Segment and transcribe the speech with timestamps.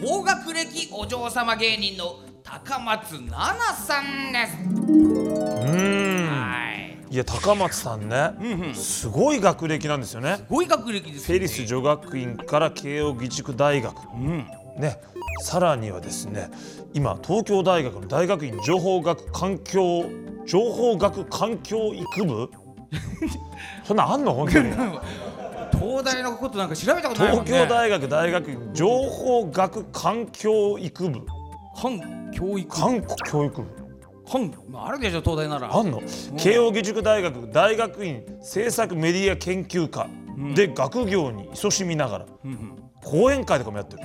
[0.00, 4.58] 高学歴お嬢様芸人の高松菜奈さんです。
[4.80, 6.28] うん。
[6.28, 6.72] は
[7.10, 7.14] い。
[7.14, 8.74] いや高松さんね、うんうん。
[8.74, 10.36] すごい学歴なんですよね。
[10.36, 11.38] すごい学歴ですよね。
[11.38, 13.96] フェリス女学院から慶應義塾大学。
[14.14, 14.46] うん。
[14.78, 15.00] ね。
[15.42, 16.48] さらにはですね
[16.92, 20.04] 今東京大学の大学院情報学環境
[20.46, 22.50] 情報学環境育部？
[23.84, 24.32] そんなんあんの？
[24.34, 24.70] 本当に
[26.02, 27.52] 東大のことなんか調べたことないもんね。
[27.52, 31.20] 東京大学大学院情報学環境育部。
[31.76, 32.68] 環教育？
[32.68, 33.68] 環教育部。
[34.28, 35.72] 環まああるでしょ東大なら。
[35.72, 36.00] あんの？
[36.36, 40.08] 慶應義塾大学大学院政策メディア研究科。
[40.54, 42.26] で学業に勤しみながら。
[43.04, 44.02] 講演会とかもやってる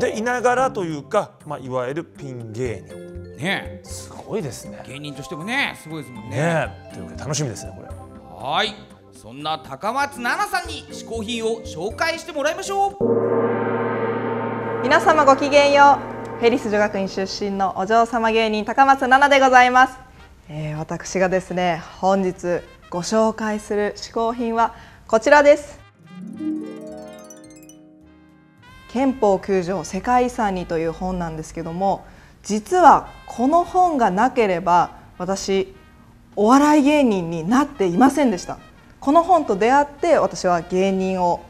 [0.00, 3.36] でいながらというか、まあ、いわゆるピン芸人。
[3.36, 4.82] ねすごいですね。
[4.86, 6.36] 芸人としてもねすごいですもんね。
[6.36, 6.94] ねえ。
[6.94, 7.88] というわけで楽しみですねこれ。
[7.88, 8.74] はい
[9.12, 12.96] そんな高松菜奈さんに嗜好品を紹介してもらいましょう。
[14.82, 15.98] 皆様ごきげんよ
[16.36, 16.40] う。
[16.40, 19.96] フェリス女学院出身のお嬢様芸人高松菜奈でございます、
[20.48, 24.74] えー私がですね本日ご紹介する嗜好品は
[25.06, 25.78] こちらです。
[28.88, 32.04] 憲法9条世界遺産にという本なんですけども
[32.42, 35.74] 実はこの本がなければ私
[36.34, 38.58] お笑い芸人になっていませんでした。
[39.02, 41.44] この本と出会って私は芸人を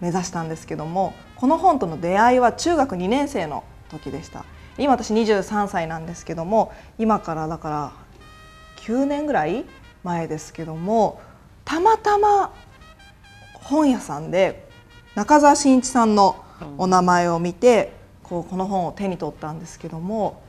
[0.00, 4.44] 目指したんですけどもこの本との出会いは中学2年生の時でした。
[4.76, 7.92] 今私23歳なんですけども今からだから
[8.84, 9.64] 9年ぐらい
[10.04, 11.22] 前ですけども
[11.64, 12.52] たまたま
[13.54, 14.68] 本屋さんで
[15.14, 16.44] 中澤慎一さんの
[16.76, 17.92] お名前を見て
[18.22, 20.41] こうこの本を手に取ったんですけども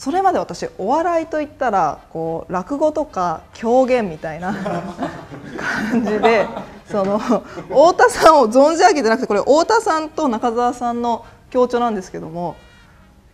[0.00, 4.54] それまで私お笑いといったらこう落語とか狂言みたいな
[5.92, 6.46] 感じで
[6.90, 12.56] その太田さんを存じ上げてなくてこれ太田さんと中澤さんの強調なんですけども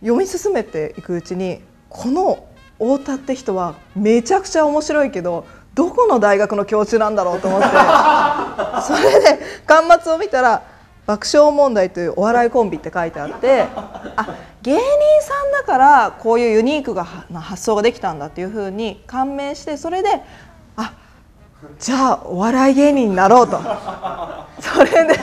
[0.01, 2.39] 読み進めていくうちにこの
[2.79, 7.67] 太田って人はめちゃくちゃ面白いけどどこの大学の教授なんだろうと思って
[8.85, 10.63] それで巻末を見たら
[11.05, 13.67] 爆笑問題というお笑いコンビって書いてあって
[14.17, 14.27] あ
[14.67, 14.81] 芸人
[15.21, 20.09] さんだからこういうユニークな発想ができたんだっていうふうに感銘してそれで
[20.75, 20.93] あ
[21.79, 23.61] じゃあお笑い芸人になろうと。
[24.59, 25.19] それで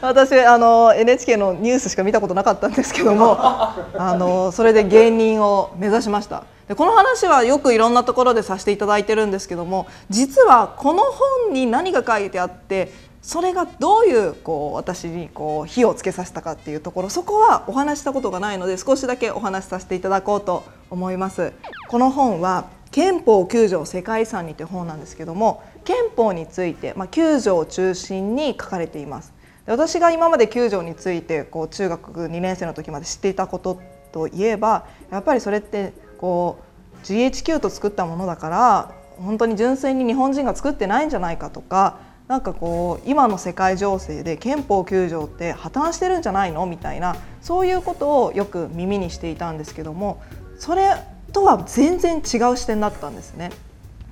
[0.00, 6.44] 私あの NHK のニュースしか見たことなかったんですけどもあのそれで芸人を目指しました。
[6.66, 21.52] でこの話はよくいろんなところでさせていただいてるんですけども実はこの本に何が書いてあってそれがどういうこう私にこう火をつけさせたかっていうところそこはお話したことがないので少しだけお話しさせていただこうと思います。
[21.88, 29.32] この本は憲法9条世界遺産にという本なんですけども憲法について、まあ、9条を中心に書かれています。
[29.66, 33.80] で私が今まで9条についてこう中学2年生の時まで知っていたこと
[34.12, 36.58] といえばやっぱりそれってこ
[37.04, 41.98] う GHQ と作ったものだから本当に純粋に日本人が作ってないんじゃないかとか
[42.30, 50.22] なんかこう今の世界情勢で憲法9条って破綻してるんじゃないのみたいなそういうことをよく耳にしていたんですけども
[50.56, 50.94] それ
[51.32, 53.50] とは全然違う視点だったんですね。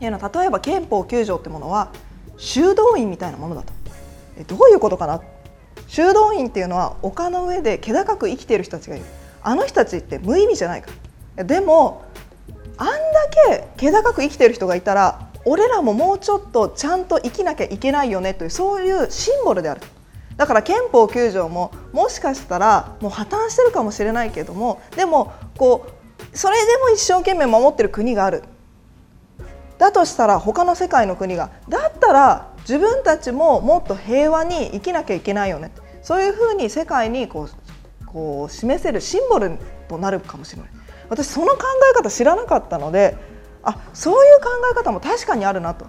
[0.00, 1.92] いうのは例えば憲法9条ってものは
[2.38, 3.72] 修道院みたいなものだと。
[4.36, 5.20] えどういうことかな？
[5.86, 9.04] 修道院っていうのは丘の上で気高く生きている人たちがいる
[9.44, 10.90] あの人たちって無意味じゃないか
[11.36, 12.04] でも
[12.78, 12.96] あんだ
[13.48, 19.80] け気高く生きてる人がいたら俺らももうちょっとちゃんと生きなきゃいけないよねというそういうシンボルである。
[20.36, 25.86] だから憲法9条ももしかしたらもう破綻してるかもしれないけどもでもこ
[26.32, 28.44] うそれでも一生懸命守ってる国がある。
[29.78, 31.50] だとしたら他の世界の国が。
[31.68, 35.70] だったら自分たちももっと平和に生きなきゃいけないよね。
[36.02, 39.58] そういうふうに世界にこうこう示せるシンボル
[39.88, 40.70] となるかもしれない。
[41.08, 43.16] 私その考え方知らなかったので
[43.62, 45.86] あそういう考え方も確かにあるなと。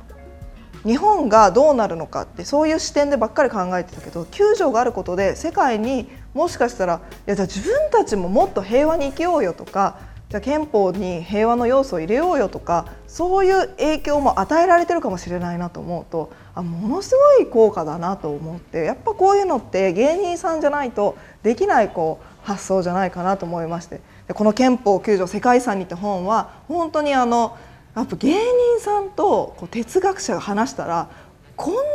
[0.85, 9.97] 日本がどうなるのかってそういう視点でばっかり考えてたけど9条があることで世界にもしかしたらいやじゃあ自分たちももっと平和に生きようよとか
[10.29, 24.01] じゃあ憲法に平和の要素を入れようよとかそういう影響も与えられてるかもしれないなと思うとあものすごい効果だなと思ってやっぱこういうのって芸人さんじゃないとできないこう発想じゃないかなと思いまして。
[24.33, 27.57] この憲法9条世界遺産にって本は本当にあの
[27.95, 28.39] やっぱ芸人
[28.79, 31.09] さんとこう哲学者が話したら
[31.55, 31.85] こんなね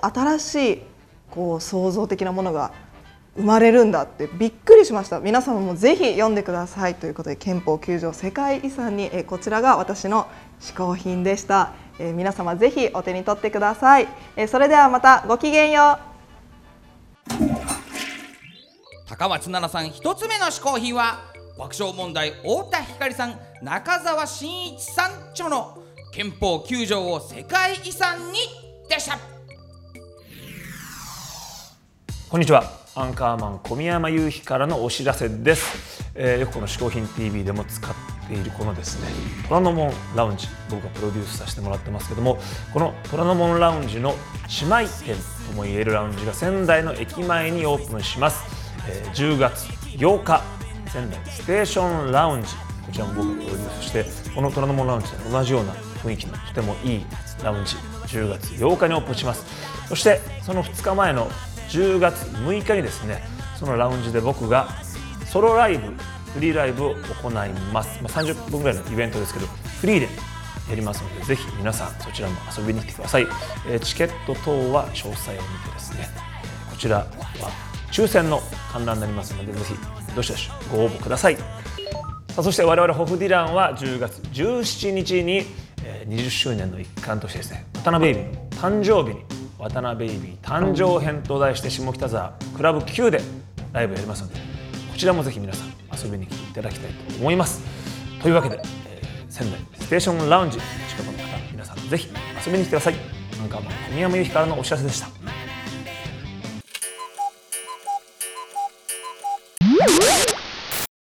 [0.00, 0.82] 新しい
[1.30, 2.72] こう創造的なものが
[3.34, 5.18] 生まれるんだってびっくりしました。
[5.18, 6.94] 皆様もぜひ読んでください。
[6.96, 10.26] ということで憲法9条世界遺産に、こちらが私の
[10.60, 14.08] 嗜好品でした、皆様ぜひお手に取ってください、
[14.48, 16.12] それではまたごきげんよう。
[19.08, 21.31] 高松菜奈さん一つ目の嗜好品は
[21.62, 25.78] 爆笑問題太田光さん中澤真一さん著の
[26.12, 28.40] 憲法9条を世界遺産に
[28.88, 29.16] でした
[32.28, 32.64] こんにちは。
[32.96, 37.94] アンカーマン小宮山雄飛からのお知らせです、えーよくこの「嗜好品 TV」でも使っ
[38.26, 39.06] ているこのですね
[39.48, 42.38] 虎ノ門ラウンジ僕がプロデュースさせてもらってますけども
[42.74, 44.16] この虎ノ門ラウンジの
[44.62, 45.14] 姉妹店
[45.46, 48.42] ともいえるラウンジが仙台の駅前にオープンします、
[48.88, 50.61] えー10月8日
[50.92, 52.48] 仙台ステーションラウンジ
[52.84, 54.04] こちらも僕がプロデュースして
[54.34, 57.06] この虎ノ門ラウンジと同じような雰囲気のとてもいい
[57.42, 57.76] ラウンジ
[58.08, 59.44] 10月8日にオープンします。
[59.88, 61.30] そしてその2日前の
[61.70, 63.22] 10月6日にですね
[63.58, 64.68] そのラウンジで僕が
[65.24, 65.92] ソロライブ
[66.34, 69.46] フリーライブを行います、まあ、30分ぐらいのイベントですけど
[69.80, 70.08] フリーで
[70.68, 73.26] やりますのでぜひ皆さんそちらも遊びに来てください、
[73.68, 76.08] えーチケット等は詳細を見てですね
[76.70, 77.06] こちらは
[77.90, 78.40] 抽選の
[78.72, 79.74] 観覧になりますのでぜひ
[80.14, 81.36] どしどしご応募ください。
[81.36, 81.42] さ
[82.38, 85.44] あそして我々ホフディランは10月17日に
[86.08, 89.22] 20周年の一環としてですね渡辺ベイビーの誕生日に
[89.58, 93.20] 渡辺ベイビー誕生編と題して下北沢クラブ Q で
[93.72, 97.62] ライブやりますのでこちらもぜひ皆さん遊びに来ていただきたいと思います。
[98.22, 101.18] というわけで、えー仙台ステーションラウンジ近くの方
[101.50, 102.08] 皆さんぜひ
[102.46, 102.94] 遊びに来てください。
[103.42, 105.21] アンカーマン小宮山由紀からのお知らせでした。